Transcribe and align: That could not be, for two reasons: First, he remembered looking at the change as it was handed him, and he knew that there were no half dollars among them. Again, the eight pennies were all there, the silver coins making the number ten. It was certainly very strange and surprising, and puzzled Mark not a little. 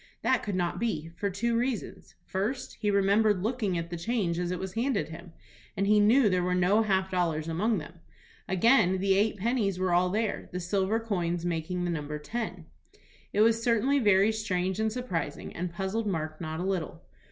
That 0.23 0.41
could 0.41 0.55
not 0.55 0.79
be, 0.79 1.09
for 1.15 1.29
two 1.29 1.55
reasons: 1.55 2.15
First, 2.25 2.73
he 2.81 2.89
remembered 2.89 3.43
looking 3.43 3.77
at 3.77 3.91
the 3.91 3.97
change 3.97 4.39
as 4.39 4.49
it 4.49 4.57
was 4.57 4.73
handed 4.73 5.09
him, 5.09 5.31
and 5.77 5.85
he 5.85 5.99
knew 5.99 6.23
that 6.23 6.29
there 6.29 6.41
were 6.43 6.55
no 6.55 6.81
half 6.81 7.11
dollars 7.11 7.47
among 7.47 7.77
them. 7.77 7.99
Again, 8.47 8.97
the 8.97 9.13
eight 9.15 9.37
pennies 9.37 9.77
were 9.77 9.93
all 9.93 10.09
there, 10.09 10.49
the 10.51 10.59
silver 10.59 10.99
coins 10.99 11.45
making 11.45 11.83
the 11.85 11.91
number 11.91 12.17
ten. 12.17 12.65
It 13.31 13.41
was 13.41 13.61
certainly 13.61 13.99
very 13.99 14.31
strange 14.31 14.79
and 14.79 14.91
surprising, 14.91 15.55
and 15.55 15.71
puzzled 15.71 16.07
Mark 16.07 16.41
not 16.41 16.59
a 16.59 16.63
little. 16.63 17.03